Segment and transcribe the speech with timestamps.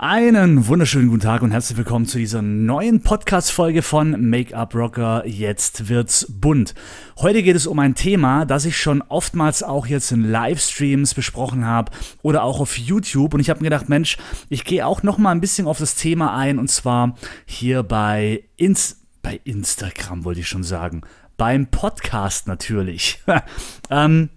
[0.00, 5.26] Einen wunderschönen guten Tag und herzlich willkommen zu dieser neuen Podcast-Folge von Make-up Rocker.
[5.26, 6.76] Jetzt wird's bunt.
[7.16, 11.66] Heute geht es um ein Thema, das ich schon oftmals auch jetzt in Livestreams besprochen
[11.66, 11.90] habe
[12.22, 13.34] oder auch auf YouTube.
[13.34, 15.96] Und ich habe mir gedacht, Mensch, ich gehe auch noch mal ein bisschen auf das
[15.96, 21.00] Thema ein und zwar hier bei, Ins bei Instagram, wollte ich schon sagen.
[21.36, 23.20] Beim Podcast natürlich.
[23.90, 24.28] ähm,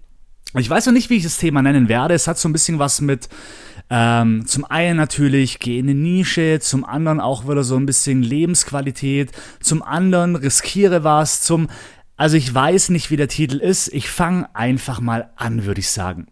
[0.56, 2.16] ich weiß noch nicht, wie ich das Thema nennen werde.
[2.16, 3.30] Es hat so ein bisschen was mit
[3.94, 8.24] ähm, zum einen natürlich geh in eine Nische, zum anderen auch wieder so ein bisschen
[8.24, 11.68] Lebensqualität, zum anderen riskiere was, zum
[12.16, 13.90] also ich weiß nicht, wie der Titel ist.
[13.90, 16.28] Ich fange einfach mal an, würde ich sagen.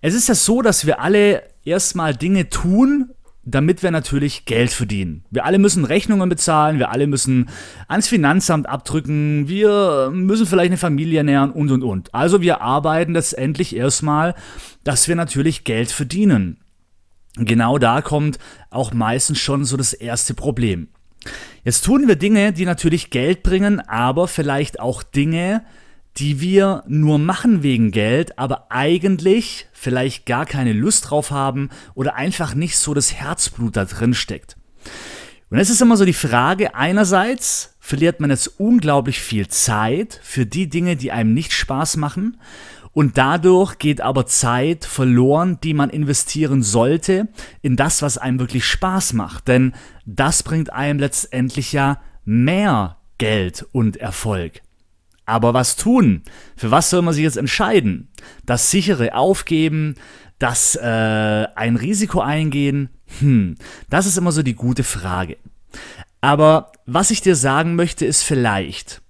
[0.00, 3.10] Es ist ja so, dass wir alle erstmal Dinge tun,
[3.42, 5.24] damit wir natürlich Geld verdienen.
[5.30, 7.50] Wir alle müssen Rechnungen bezahlen, wir alle müssen
[7.88, 12.14] ans Finanzamt abdrücken, wir müssen vielleicht eine Familie ernähren und und und.
[12.14, 14.34] Also wir arbeiten letztendlich erstmal,
[14.84, 16.59] dass wir natürlich Geld verdienen
[17.36, 18.38] genau da kommt
[18.70, 20.88] auch meistens schon so das erste Problem.
[21.64, 25.62] Jetzt tun wir Dinge, die natürlich Geld bringen, aber vielleicht auch Dinge,
[26.16, 32.16] die wir nur machen wegen Geld, aber eigentlich vielleicht gar keine Lust drauf haben oder
[32.16, 34.56] einfach nicht so das Herzblut da drin steckt.
[35.50, 40.46] Und es ist immer so die Frage, einerseits verliert man jetzt unglaublich viel Zeit für
[40.46, 42.38] die Dinge, die einem nicht Spaß machen
[42.92, 47.28] und dadurch geht aber Zeit verloren, die man investieren sollte
[47.62, 49.48] in das, was einem wirklich Spaß macht.
[49.48, 49.74] Denn
[50.06, 54.60] das bringt einem letztendlich ja mehr Geld und Erfolg.
[55.24, 56.22] Aber was tun?
[56.56, 58.08] Für was soll man sich jetzt entscheiden?
[58.44, 59.94] Das sichere aufgeben,
[60.40, 62.88] das äh, ein Risiko eingehen?
[63.20, 63.54] Hm,
[63.88, 65.36] das ist immer so die gute Frage.
[66.20, 69.02] Aber was ich dir sagen möchte, ist vielleicht,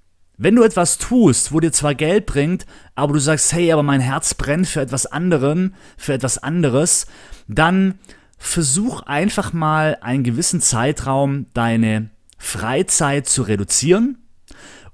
[0.42, 4.00] wenn du etwas tust, wo dir zwar Geld bringt, aber du sagst, hey, aber mein
[4.00, 7.06] Herz brennt für etwas anderen, für etwas anderes,
[7.47, 7.98] dann
[8.38, 14.16] versuch einfach mal einen gewissen Zeitraum deine Freizeit zu reduzieren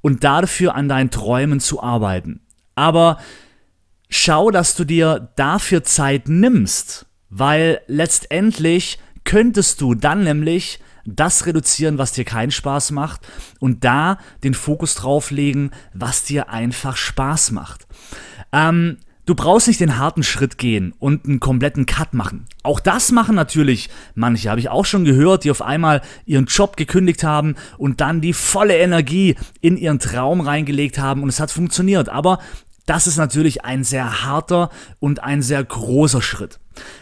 [0.00, 2.40] und dafür an deinen Träumen zu arbeiten.
[2.74, 3.20] Aber
[4.08, 11.98] schau, dass du dir dafür Zeit nimmst, weil letztendlich könntest du dann nämlich das reduzieren,
[11.98, 13.26] was dir keinen Spaß macht
[13.60, 17.86] und da den Fokus drauf legen, was dir einfach Spaß macht.
[18.52, 22.46] Ähm, Du brauchst nicht den harten Schritt gehen und einen kompletten Cut machen.
[22.62, 26.76] Auch das machen natürlich manche, habe ich auch schon gehört, die auf einmal ihren Job
[26.76, 31.50] gekündigt haben und dann die volle Energie in ihren Traum reingelegt haben und es hat
[31.50, 32.08] funktioniert.
[32.08, 32.38] Aber
[32.86, 34.70] das ist natürlich ein sehr harter
[35.00, 36.58] und ein sehr großer Schritt.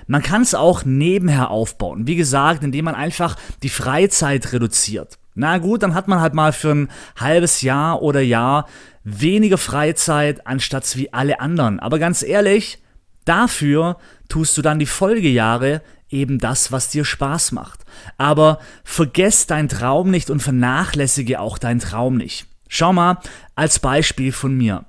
[0.07, 2.07] Man kann es auch nebenher aufbauen.
[2.07, 5.19] Wie gesagt, indem man einfach die Freizeit reduziert.
[5.35, 8.69] Na gut, dann hat man halt mal für ein halbes Jahr oder Jahr
[9.03, 11.81] weniger Freizeit anstatt wie alle anderen.
[11.81, 12.79] Aber ganz ehrlich,
[13.25, 17.81] dafür tust du dann die Folgejahre eben das, was dir Spaß macht.
[18.17, 22.47] Aber vergess deinen Traum nicht und vernachlässige auch deinen Traum nicht.
[22.77, 23.19] Schau mal,
[23.55, 24.85] als Beispiel von mir.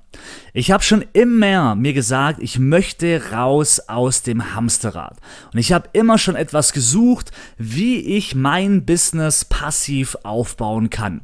[0.53, 5.17] Ich habe schon immer mir gesagt, ich möchte raus aus dem Hamsterrad.
[5.53, 7.29] Und ich habe immer schon etwas gesucht,
[7.59, 11.21] wie ich mein Business passiv aufbauen kann.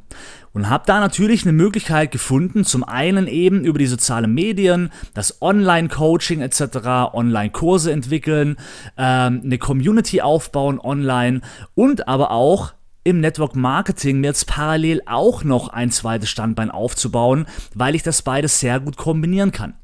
[0.52, 5.42] Und habe da natürlich eine Möglichkeit gefunden, zum einen eben über die sozialen Medien, das
[5.42, 8.56] Online-Coaching etc., Online-Kurse entwickeln,
[8.96, 11.40] ähm, eine Community aufbauen online
[11.74, 12.72] und aber auch
[13.04, 18.22] im Network Marketing mir jetzt parallel auch noch ein zweites Standbein aufzubauen, weil ich das
[18.22, 19.74] beides sehr gut kombinieren kann.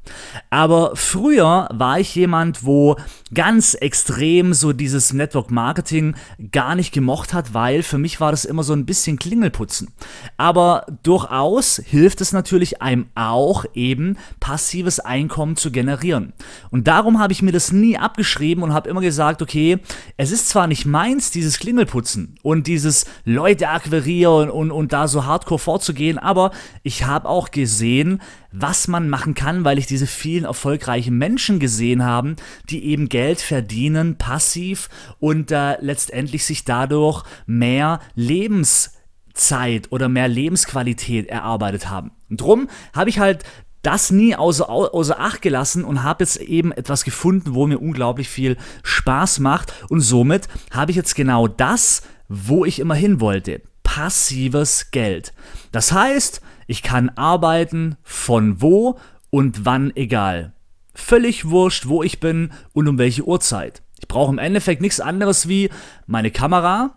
[0.49, 2.95] Aber früher war ich jemand, wo
[3.33, 6.15] ganz extrem so dieses Network Marketing
[6.51, 9.89] gar nicht gemocht hat, weil für mich war das immer so ein bisschen Klingelputzen.
[10.37, 16.33] Aber durchaus hilft es natürlich einem auch eben passives Einkommen zu generieren.
[16.71, 19.79] Und darum habe ich mir das nie abgeschrieben und habe immer gesagt, okay,
[20.15, 25.25] es ist zwar nicht meins, dieses Klingelputzen und dieses Leute akquirieren und, und da so
[25.25, 26.51] hardcore vorzugehen, aber
[26.83, 28.21] ich habe auch gesehen,
[28.51, 32.35] was man machen kann, weil ich diese vielen erfolgreichen Menschen gesehen habe,
[32.69, 41.27] die eben Geld verdienen, passiv und äh, letztendlich sich dadurch mehr Lebenszeit oder mehr Lebensqualität
[41.27, 42.11] erarbeitet haben.
[42.29, 43.43] Drum habe ich halt
[43.81, 48.27] das nie außer, außer Acht gelassen und habe jetzt eben etwas gefunden, wo mir unglaublich
[48.29, 49.73] viel Spaß macht.
[49.89, 53.61] Und somit habe ich jetzt genau das wo ich immer hin wollte.
[53.83, 55.33] Passives Geld.
[55.71, 58.99] Das heißt, ich kann arbeiten von wo
[59.31, 60.53] und wann egal.
[60.93, 63.81] Völlig wurscht, wo ich bin und um welche Uhrzeit.
[63.99, 65.69] Ich brauche im Endeffekt nichts anderes wie
[66.05, 66.95] meine Kamera,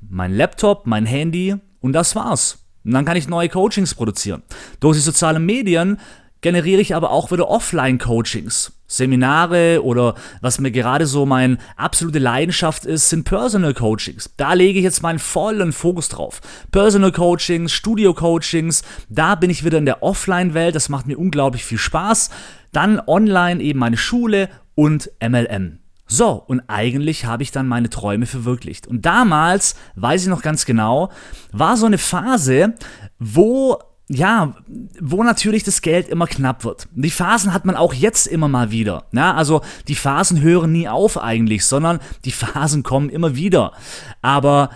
[0.00, 2.64] mein Laptop, mein Handy und das war's.
[2.84, 4.42] Und dann kann ich neue Coachings produzieren.
[4.80, 5.98] Durch die sozialen Medien
[6.42, 8.72] generiere ich aber auch wieder Offline-Coachings.
[8.86, 14.30] Seminare oder was mir gerade so meine absolute Leidenschaft ist, sind Personal Coachings.
[14.36, 16.40] Da lege ich jetzt meinen vollen Fokus drauf.
[16.70, 21.64] Personal Coachings, Studio Coachings, da bin ich wieder in der Offline-Welt, das macht mir unglaublich
[21.64, 22.30] viel Spaß.
[22.72, 25.78] Dann online eben meine Schule und MLM.
[26.06, 28.86] So, und eigentlich habe ich dann meine Träume verwirklicht.
[28.86, 31.10] Und damals, weiß ich noch ganz genau,
[31.52, 32.74] war so eine Phase,
[33.18, 33.78] wo
[34.08, 34.54] ja,
[35.00, 36.88] wo natürlich das Geld immer knapp wird.
[36.94, 39.06] Die Phasen hat man auch jetzt immer mal wieder.
[39.12, 43.72] Ja, also die Phasen hören nie auf eigentlich, sondern die Phasen kommen immer wieder.
[44.20, 44.70] Aber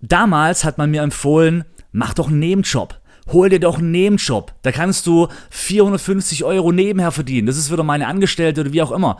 [0.00, 3.00] damals hat man mir empfohlen, mach doch einen Nebenjob.
[3.32, 4.52] Hol dir doch einen Nebenjob.
[4.62, 7.46] Da kannst du 450 Euro nebenher verdienen.
[7.46, 9.18] Das ist wieder meine Angestellte oder wie auch immer.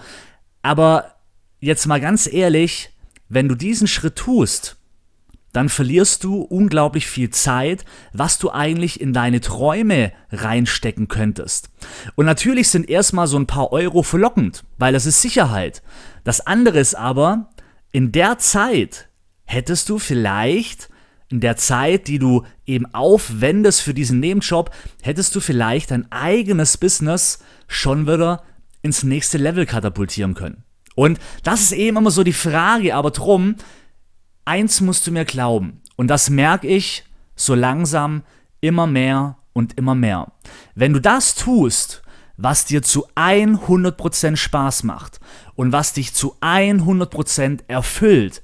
[0.63, 1.15] Aber
[1.61, 2.91] jetzt mal ganz ehrlich,
[3.29, 4.77] wenn du diesen Schritt tust,
[5.52, 11.70] dann verlierst du unglaublich viel Zeit, was du eigentlich in deine Träume reinstecken könntest.
[12.14, 15.82] Und natürlich sind erstmal so ein paar Euro verlockend, weil das ist Sicherheit.
[16.25, 17.50] Das andere ist aber,
[17.93, 19.08] in der Zeit
[19.44, 20.88] hättest du vielleicht,
[21.29, 24.70] in der Zeit, die du eben aufwendest für diesen Nebenjob,
[25.02, 28.44] hättest du vielleicht dein eigenes Business schon wieder
[28.82, 30.64] ins nächste Level katapultieren können.
[30.94, 33.56] Und das ist eben immer so die Frage, aber drum,
[34.45, 37.05] eins musst du mir glauben, und das merke ich
[37.37, 38.23] so langsam
[38.61, 40.33] immer mehr und immer mehr.
[40.75, 42.03] Wenn du das tust,
[42.37, 45.21] was dir zu 100% Spaß macht
[45.55, 48.43] und was dich zu 100% erfüllt,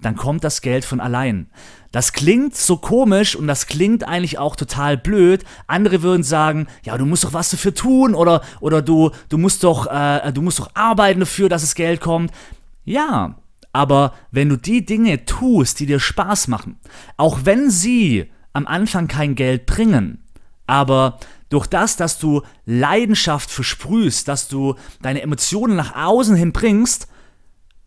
[0.00, 1.48] dann kommt das Geld von allein.
[1.92, 5.44] Das klingt so komisch und das klingt eigentlich auch total blöd.
[5.68, 9.62] Andere würden sagen, ja, du musst doch was dafür tun oder, oder du, du, musst
[9.62, 12.32] doch, äh, du musst doch arbeiten dafür, dass das Geld kommt.
[12.84, 13.36] Ja,
[13.74, 16.78] aber wenn du die Dinge tust, die dir Spaß machen,
[17.16, 20.22] auch wenn sie am Anfang kein Geld bringen,
[20.66, 21.18] aber
[21.50, 27.08] durch das, dass du Leidenschaft versprühst, dass du deine Emotionen nach außen hin bringst,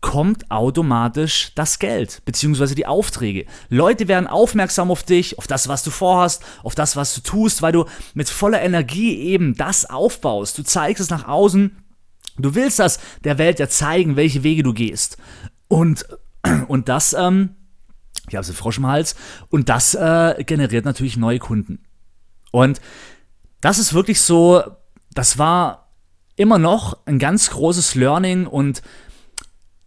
[0.02, 2.74] kommt automatisch das Geld bzw.
[2.74, 3.46] die Aufträge.
[3.70, 7.62] Leute werden aufmerksam auf dich, auf das, was du vorhast, auf das, was du tust,
[7.62, 10.58] weil du mit voller Energie eben das aufbaust.
[10.58, 11.76] Du zeigst es nach außen.
[12.36, 15.16] Du willst das der Welt ja zeigen, welche Wege du gehst.
[15.68, 16.06] Und,
[16.68, 17.56] und das, ähm,
[18.28, 19.14] ich habe einen Frosch im Hals,
[19.48, 21.84] und das äh, generiert natürlich neue Kunden.
[22.50, 22.80] Und
[23.60, 24.62] das ist wirklich so,
[25.14, 25.92] das war
[26.36, 28.82] immer noch ein ganz großes Learning und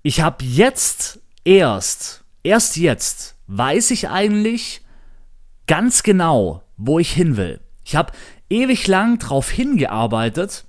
[0.04, 4.82] ich habe jetzt erst, erst jetzt, weiß ich eigentlich
[5.68, 7.62] ganz genau, wo ich hin will.
[7.84, 8.12] Ich habe
[8.50, 10.66] ewig lang drauf hingearbeitet,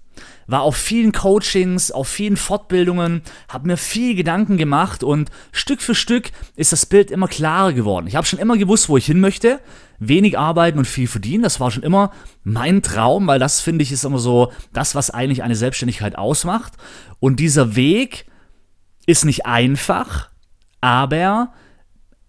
[0.52, 5.94] war auf vielen Coachings, auf vielen Fortbildungen, habe mir viel Gedanken gemacht und Stück für
[5.94, 8.06] Stück ist das Bild immer klarer geworden.
[8.06, 9.60] Ich habe schon immer gewusst, wo ich hin möchte.
[9.98, 12.12] Wenig arbeiten und viel verdienen, das war schon immer
[12.44, 16.74] mein Traum, weil das finde ich ist immer so das, was eigentlich eine Selbstständigkeit ausmacht.
[17.18, 18.26] Und dieser Weg
[19.06, 20.28] ist nicht einfach,
[20.80, 21.52] aber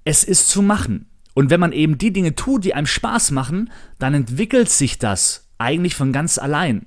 [0.06, 1.10] es ist zu machen.
[1.34, 5.50] Und wenn man eben die Dinge tut, die einem Spaß machen, dann entwickelt sich das
[5.58, 6.86] eigentlich von ganz allein.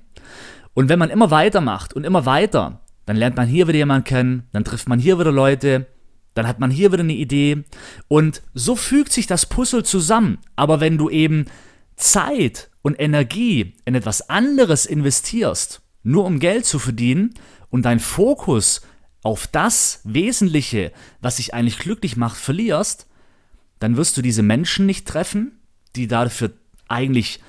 [0.77, 4.43] Und wenn man immer weitermacht und immer weiter, dann lernt man hier wieder jemanden kennen,
[4.51, 5.87] dann trifft man hier wieder Leute,
[6.35, 7.63] dann hat man hier wieder eine Idee
[8.07, 10.37] und so fügt sich das Puzzle zusammen.
[10.55, 11.47] Aber wenn du eben
[11.95, 17.33] Zeit und Energie in etwas anderes investierst, nur um Geld zu verdienen
[17.71, 18.81] und dein Fokus
[19.23, 20.91] auf das Wesentliche,
[21.21, 23.07] was dich eigentlich glücklich macht, verlierst,
[23.79, 25.53] dann wirst du diese Menschen nicht treffen,
[25.95, 26.51] die dafür
[26.87, 27.39] eigentlich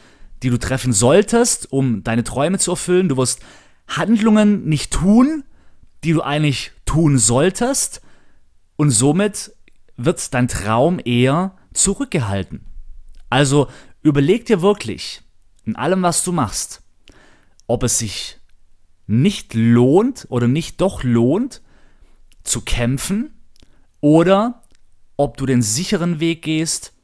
[0.43, 3.09] die du treffen solltest, um deine Träume zu erfüllen.
[3.09, 3.41] Du wirst
[3.87, 5.45] Handlungen nicht tun,
[6.05, 8.03] die du eigentlich tun solltest.
[8.77, 9.53] Und somit
[9.97, 12.65] wird dein Traum eher zurückgehalten.
[13.31, 13.69] Also
[14.03, 15.23] überleg dir wirklich
[15.65, 16.83] in allem, was du machst,
[17.67, 18.39] ob es sich
[19.07, 21.63] nicht lohnt oder nicht doch lohnt,
[22.43, 23.35] zu kämpfen
[24.01, 24.63] oder
[25.17, 26.95] ob du den sicheren Weg gehst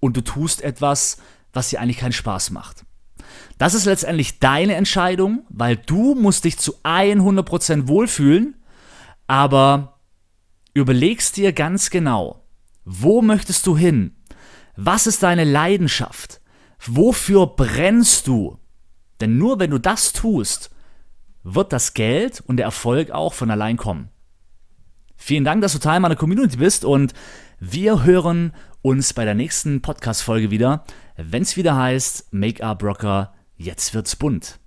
[0.00, 1.18] und du tust etwas,
[1.54, 2.84] was dir eigentlich keinen Spaß macht.
[3.58, 8.56] Das ist letztendlich deine Entscheidung, weil du musst dich zu 100% wohlfühlen,
[9.26, 10.00] aber
[10.74, 12.44] überlegst dir ganz genau,
[12.84, 14.16] wo möchtest du hin?
[14.76, 16.40] Was ist deine Leidenschaft?
[16.84, 18.58] Wofür brennst du?
[19.20, 20.70] Denn nur wenn du das tust,
[21.44, 24.08] wird das Geld und der Erfolg auch von allein kommen.
[25.16, 27.14] Vielen Dank, dass du Teil meiner Community bist und
[27.60, 30.84] wir hören uns bei der nächsten Podcast-Folge wieder
[31.16, 34.58] wenn es wieder heißt Make-up Rocker, jetzt wird's bunt.